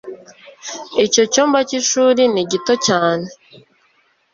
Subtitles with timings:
[1.05, 3.27] icyo cyumba cy'ishuri ni gito cyane